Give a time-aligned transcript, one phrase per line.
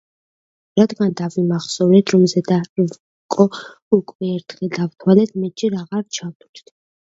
[0.79, 3.47] რადგან დავიმახსოვრეთ, რომ ზედა რკო
[4.01, 6.79] უკვე ერთხელ დავთვალეთ, მეტჯერ აღარ ჩავთვლით.